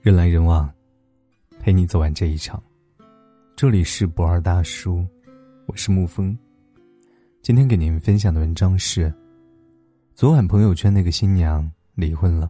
[0.00, 0.72] 人来人往，
[1.58, 2.62] 陪你走完这一场。
[3.56, 5.04] 这里是不二大叔，
[5.66, 6.38] 我是沐风。
[7.42, 9.12] 今天给您分享的文章是：
[10.14, 12.48] 昨晚朋友圈那个新娘离婚了。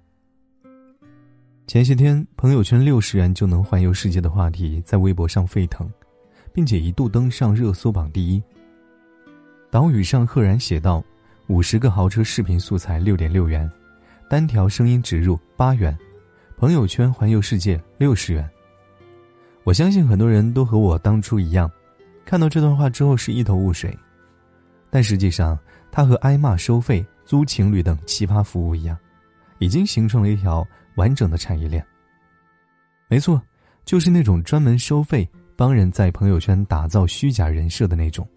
[1.67, 5.90] 前些天，朋友圈六十元就能环游世界的话题在微博上沸腾，
[6.53, 8.42] 并且一度登上热搜榜第一。
[9.71, 11.03] 岛屿上赫然写道：
[11.46, 13.69] 五十个豪车视频素材六点六元，
[14.28, 15.99] 单条声音植入八元。
[16.59, 18.51] 朋友圈环游世界六十元。
[19.62, 21.70] 我相信很多人都和我当初一样，
[22.24, 23.96] 看到这段话之后是一头雾水。
[24.91, 25.56] 但实际上，
[25.92, 28.98] 它和挨骂收费、租情侣等奇葩服务一样，
[29.60, 31.87] 已经形成了一条完整的产业链。
[33.06, 33.40] 没错，
[33.84, 38.29] 就是那种专门收费帮人在朋友圈打造虚假人设的那种。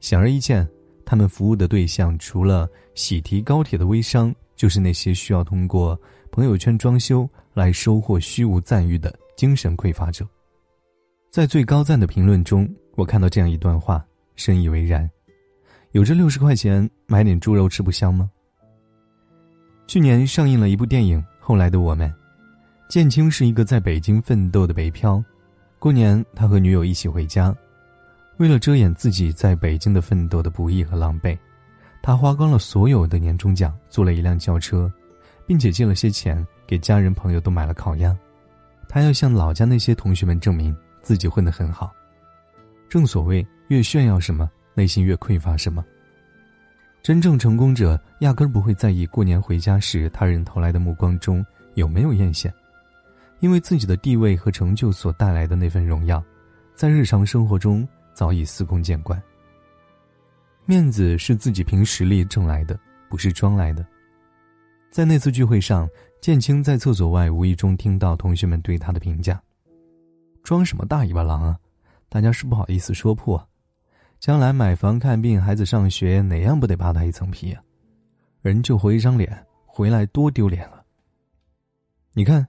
[0.00, 0.68] 显而易见，
[1.06, 5.96] 他们服务的对象除了喜提高铁的微商，就是那些需要通过。
[6.34, 10.26] 朋友圈装修来收获虚无赞誉的精神匮乏者，
[11.30, 14.04] 在最高赞的评论中，我看到这样一段话，
[14.34, 15.08] 深以为然。
[15.92, 18.28] 有这六十块钱买点猪肉吃不香吗？
[19.86, 22.10] 去年上映了一部电影《后来的我们》，
[22.88, 25.22] 建青是一个在北京奋斗的北漂，
[25.78, 27.54] 过年他和女友一起回家，
[28.38, 31.38] 为了遮掩自己在北京的奋斗的不易和狼狈，
[32.02, 34.92] 他花光了所有的年终奖，租了一辆轿车。
[35.46, 38.16] 并且借了些钱给家人朋友都买了烤鸭，
[38.88, 41.92] 他要向老家那些同学们证明自己混得很好。
[42.88, 45.84] 正所谓越炫耀什么，内心越匮乏什么。
[47.02, 52.50] 真正成功者压根不会在意过年回家时他人投来的目光中有没有艳羡，
[53.40, 56.24] 因为自己的地位和成就所带来的那份荣耀，
[56.74, 59.22] 在日常生活中早已司空见惯。
[60.64, 62.78] 面子是自己凭实力挣来的，
[63.10, 63.84] 不是装来的。
[64.94, 69.42] 在那次聚会上，建青在厕所外无意中听到同学们对他的评价
[70.44, 71.58] ：“装什么大尾巴狼啊？
[72.08, 73.44] 大家是不好意思说破，
[74.20, 77.60] 将来买房、看病、孩子上学，哪样不得扒他一层皮啊？
[78.40, 80.80] 人就活一张脸，回来多丢脸啊！
[82.12, 82.46] 你看，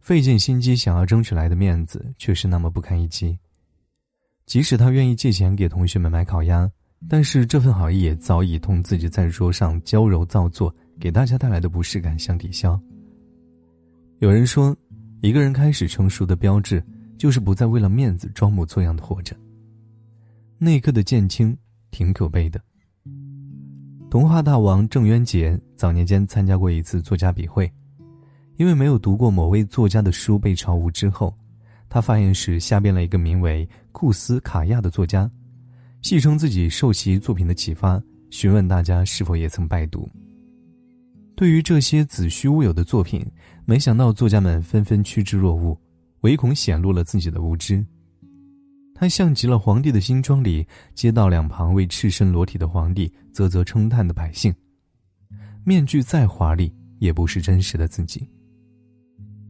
[0.00, 3.38] 费尽心机想要争取来的面子，却是那么不堪一击。
[4.46, 6.68] 即使他愿意借钱给同学们买烤鸭，
[7.08, 12.80] 但是这份好意也早已同自己在桌上娇柔造作。”给大家带来的不适感相抵消。
[14.20, 14.76] 有人说，
[15.20, 16.82] 一个人开始成熟的标志，
[17.18, 19.36] 就是不再为了面子装模作样的活着。
[20.58, 21.56] 那一刻的剑青
[21.90, 22.60] 挺可悲的。
[24.08, 27.70] 童话大王郑渊洁早年间参加过一次作家笔会，
[28.56, 31.36] 因为没有读过某位作家的书被嘲污之后，
[31.88, 35.28] 他发言时瞎编了一个名为库斯卡亚的作家，
[36.00, 38.00] 戏称自己受其作品的启发，
[38.30, 40.08] 询问大家是否也曾拜读。
[41.36, 43.26] 对于这些子虚乌有的作品，
[43.64, 45.76] 没想到作家们纷纷趋之若鹜，
[46.20, 47.84] 唯恐显露了自己的无知。
[48.94, 50.64] 他像极了皇帝的新装里
[50.94, 54.54] 街道两旁为赤身裸体的皇帝啧啧称叹的百姓，
[55.64, 58.28] 面具再华丽，也不是真实的自己。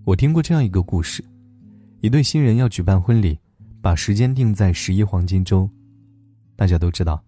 [0.04, 1.22] 我听过这样一个故事：
[2.00, 3.38] 一对新人要举办婚礼，
[3.82, 5.68] 把时间定在十一黄金周。
[6.56, 7.22] 大家都知道，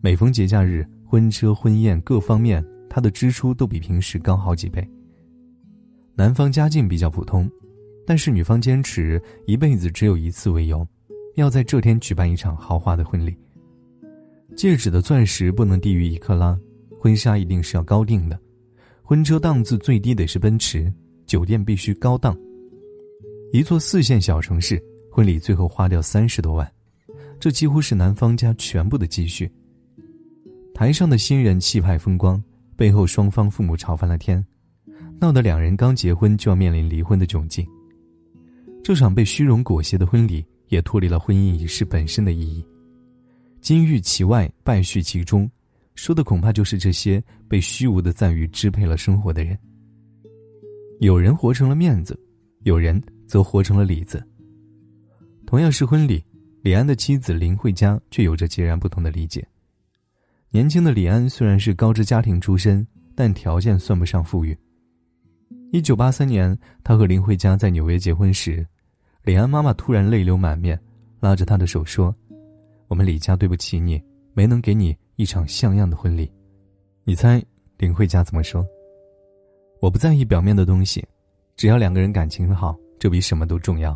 [0.00, 2.64] 每逢节假日，婚车婚宴各方面。
[2.98, 4.84] 他的支出都比平时高好几倍。
[6.16, 7.48] 男方家境比较普通，
[8.04, 10.84] 但是女方坚持一辈子只有一次为由，
[11.36, 13.38] 要在这天举办一场豪华的婚礼。
[14.56, 16.58] 戒指的钻石不能低于一克拉，
[16.98, 18.36] 婚纱一定是要高定的，
[19.00, 20.92] 婚车档次最低得是奔驰，
[21.24, 22.36] 酒店必须高档。
[23.52, 26.68] 一座四线小城市婚礼最后花掉三十多万，
[27.38, 29.48] 这几乎是男方家全部的积蓄。
[30.74, 32.42] 台上的新人气派风光。
[32.78, 34.42] 背后双方父母吵翻了天，
[35.20, 37.66] 闹得两人刚结婚就要面临离婚的窘境。
[38.84, 42.64] 这场被虚荣裹挟的婚礼也脱离了婚姻仪式本身的意义，
[43.60, 45.50] 金玉其外，败絮其中，
[45.96, 49.58] 说的恐怕就是这些被虚无的赞誉支配了生活的人。
[51.00, 52.16] 有人活成了面子，
[52.62, 54.24] 有人则活成了里子。
[55.48, 56.24] 同样是婚礼，
[56.62, 59.44] 李安的妻子林慧嘉却有着截然不同的理解。
[60.50, 64.56] 年轻的李安虽然是高知家庭出身，但条件算不上富裕。
[65.72, 68.66] 一九八三年，他和林慧嘉在纽约结婚时，
[69.24, 70.80] 李安妈妈突然泪流满面，
[71.20, 72.14] 拉着他的手说
[72.88, 74.02] ：“我们李家对不起你，
[74.32, 76.32] 没能给你一场像样的婚礼。”
[77.04, 77.44] 你猜
[77.76, 78.66] 林慧嘉怎么说？
[79.82, 81.06] 我不在意表面的东西，
[81.56, 83.94] 只要两个人感情好，这比什么都重要。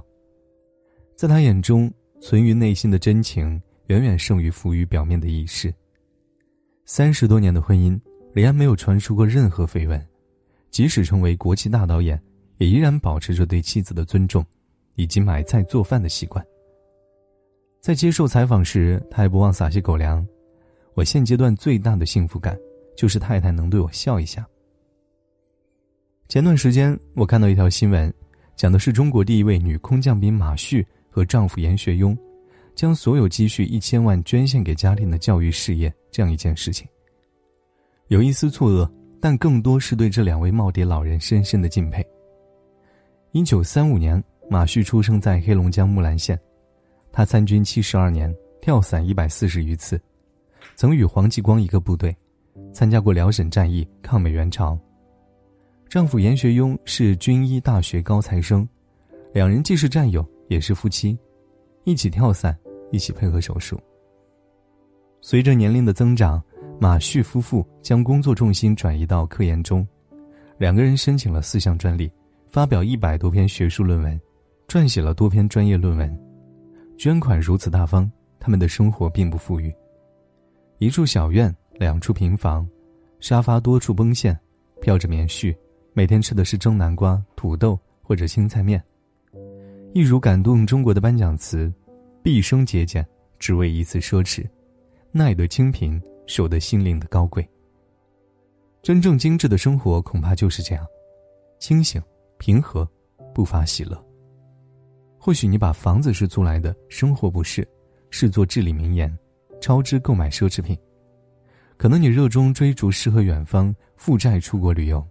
[1.16, 1.90] 在他眼中，
[2.20, 5.72] 存于内心的真情远远胜于浮于表面的仪式。
[6.84, 7.98] 三十多年的婚姻，
[8.34, 10.04] 李安没有传出过任何绯闻，
[10.70, 12.20] 即使成为国际大导演，
[12.58, 14.44] 也依然保持着对妻子的尊重，
[14.96, 16.44] 以及买菜做饭的习惯。
[17.80, 20.26] 在接受采访时，他还不忘撒些狗粮。
[20.94, 22.58] 我现阶段最大的幸福感，
[22.96, 24.46] 就是太太能对我笑一下。
[26.28, 28.12] 前段时间，我看到一条新闻，
[28.56, 32.16] 讲的是中国第一位女空降兵马旭和丈夫严学庸，
[32.74, 36.86] 将所有积蓄一千万捐献给家庭的教育事业这样一件事情。
[38.08, 38.90] 有一丝错愕，
[39.20, 42.04] 但更多是对这两位耄耋老人深深的敬佩。
[43.32, 46.38] 一九三五年，马旭出生在黑龙江木兰县。
[47.10, 50.00] 他参军七十二年，跳伞一百四十余次，
[50.76, 52.14] 曾与黄继光一个部队，
[52.72, 54.78] 参加过辽沈战役，抗美援朝。
[55.88, 58.66] 丈夫严学庸是军医大学高材生，
[59.34, 61.18] 两人既是战友，也是夫妻，
[61.84, 62.58] 一起跳伞，
[62.92, 63.80] 一起配合手术。
[65.20, 66.40] 随着年龄的增长，
[66.80, 69.86] 马旭夫妇将工作重心转移到科研中，
[70.58, 72.10] 两个人申请了四项专利，
[72.48, 74.20] 发表一百多篇学术论文，
[74.68, 76.16] 撰写了多篇专业论文。
[76.98, 79.74] 捐款如此大方，他们的生活并不富裕。
[80.78, 82.68] 一处小院，两处平房，
[83.20, 84.38] 沙发多处崩线，
[84.80, 85.56] 飘着棉絮，
[85.94, 88.82] 每天吃的是蒸南瓜、土豆或者青菜面。
[89.94, 91.72] 一如感动中国的颁奖词
[92.22, 93.04] ：“毕生节俭，
[93.40, 94.48] 只为一次奢侈，
[95.10, 97.46] 耐得清贫，守得心灵的高贵。”
[98.80, 100.86] 真正精致的生活恐怕就是这样，
[101.58, 102.00] 清醒、
[102.38, 102.88] 平和，
[103.34, 104.00] 不乏喜乐。
[105.18, 107.66] 或许你把房子是租来的，生活不是，
[108.10, 109.16] 视作至理名言，
[109.60, 110.78] 超支购买奢侈品。
[111.76, 115.04] 可能你热衷追逐诗和远方，负债出国旅游。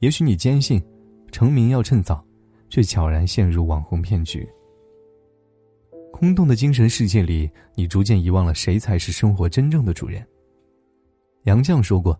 [0.00, 0.82] 也许你坚信，
[1.30, 2.22] 成名要趁早，
[2.68, 4.46] 却悄然陷入网红骗局。
[6.12, 10.24] 空洞的精神世界里，你逐渐遗忘了谁才是生活真正的主人。
[11.44, 12.16] 杨绛说过：“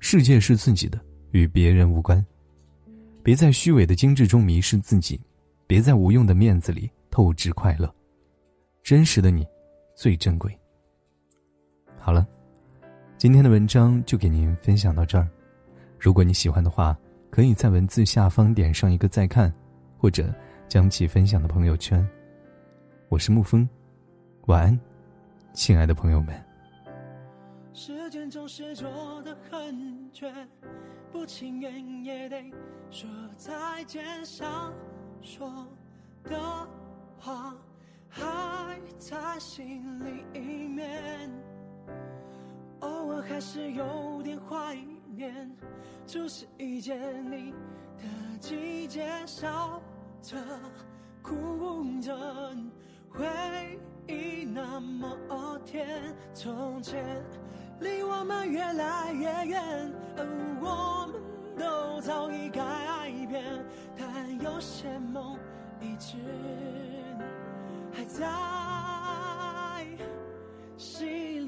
[0.00, 0.98] 世界是自己的，
[1.30, 2.24] 与别人无关。”
[3.22, 5.20] 别在虚伪的精致中迷失自己。
[5.68, 7.92] 别在无用的面子里透支快乐，
[8.84, 9.44] 真实的你，
[9.96, 10.56] 最珍贵。
[11.98, 12.24] 好了，
[13.18, 15.28] 今天的文章就给您分享到这儿。
[15.98, 16.96] 如果你喜欢的话，
[17.30, 19.52] 可以在文字下方点上一个再看，
[19.98, 20.32] 或者
[20.68, 22.08] 将其分享到朋友圈。
[23.08, 23.68] 我是沐风，
[24.46, 24.80] 晚安，
[25.52, 26.34] 亲爱的朋友们。
[27.72, 30.32] 时间总是做的很绝，
[31.12, 32.52] 不情愿也得
[32.90, 34.74] 说再见想。
[35.22, 35.66] 说
[36.24, 36.36] 的
[37.16, 37.54] 话
[38.08, 41.30] 还在心里面，
[42.80, 44.76] 偶尔还是有点怀
[45.14, 45.48] 念，
[46.06, 46.98] 就是遇见
[47.30, 47.52] 你
[47.98, 49.80] 的季节，笑
[50.20, 50.36] 着
[51.22, 52.12] 哭着，
[53.10, 53.26] 回
[54.06, 55.16] 忆那么
[55.64, 55.86] 甜。
[56.34, 57.24] 从前
[57.80, 60.26] 离我们越来越远，而
[60.60, 61.20] 我们
[61.58, 62.62] 都早已改
[63.28, 63.64] 变。
[63.96, 65.38] 但有些梦
[65.80, 66.16] 一直
[67.92, 68.26] 还在
[70.76, 71.45] 心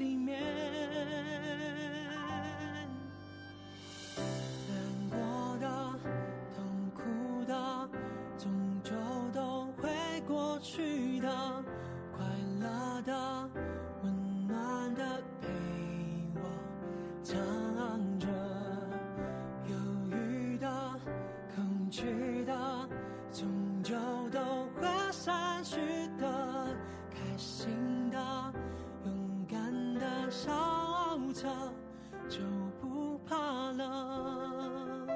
[32.27, 32.39] 就
[32.81, 33.35] 不怕
[33.71, 35.07] 了。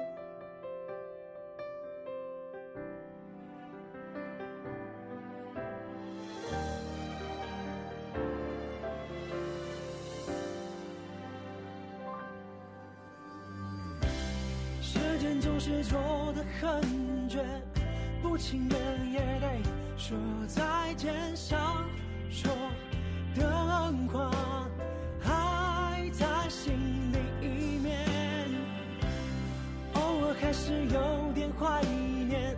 [14.80, 15.98] 时间总是做
[16.34, 17.44] 的很绝，
[18.22, 19.48] 不情愿也得
[19.96, 20.16] 说
[20.46, 21.58] 再见，想
[22.30, 22.50] 说
[23.34, 24.30] 的话。
[26.54, 26.72] 心
[27.12, 27.98] 里一面
[29.94, 31.82] 偶尔还是有点怀
[32.28, 32.56] 念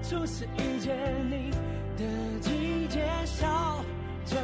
[0.00, 0.96] 初次遇见
[1.28, 1.50] 你
[1.98, 3.84] 的季节笑
[4.24, 4.36] 着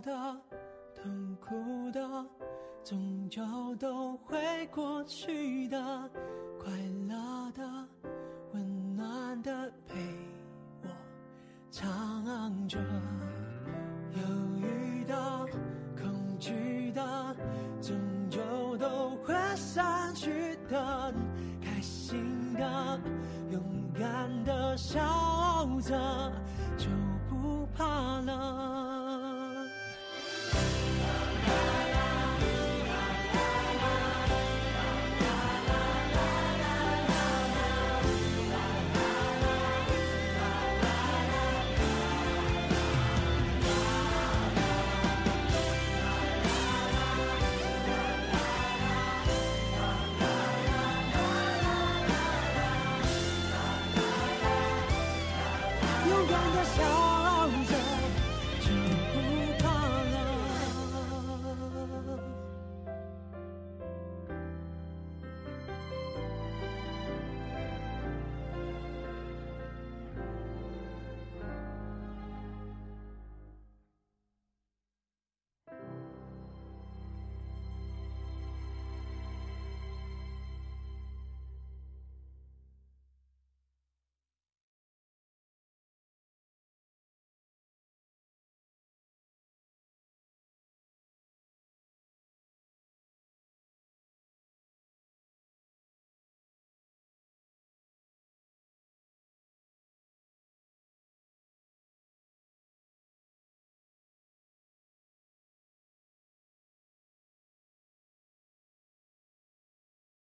[0.00, 0.12] 的
[0.94, 2.00] 痛苦的
[2.82, 3.42] 终究
[3.78, 6.10] 都会过去的，
[6.58, 6.70] 快
[7.08, 7.62] 乐的、
[8.52, 9.94] 温暖的陪
[10.82, 10.88] 我
[11.70, 11.88] 唱
[12.68, 12.78] 着，
[14.12, 14.20] 犹
[14.58, 15.46] 豫的、
[15.96, 17.36] 恐惧的，
[17.80, 17.96] 终
[18.30, 18.40] 究
[18.78, 21.14] 都会散去的，
[21.60, 23.00] 开心的、
[23.50, 25.00] 勇敢的笑
[25.82, 26.32] 着，
[26.78, 26.88] 就
[27.28, 28.89] 不怕了。